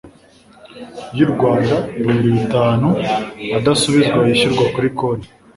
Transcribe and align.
y'u 1.17 1.27
Rwanda 1.33 1.75
ibihumbi 1.97 2.27
bitanu 2.37 2.87
adasubizwa 3.57 4.17
yishyurwa 4.27 4.63
kuri 4.73 4.89
konti 4.99 5.29